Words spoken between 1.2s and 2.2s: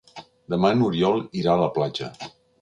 irà a la platja.